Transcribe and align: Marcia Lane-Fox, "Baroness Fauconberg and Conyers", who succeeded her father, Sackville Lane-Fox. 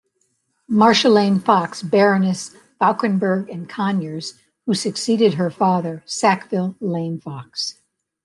Marcia 0.67 1.09
Lane-Fox, 1.09 1.83
"Baroness 1.83 2.55
Fauconberg 2.79 3.47
and 3.51 3.69
Conyers", 3.69 4.33
who 4.65 4.73
succeeded 4.73 5.35
her 5.35 5.51
father, 5.51 6.01
Sackville 6.07 6.73
Lane-Fox. 6.79 7.75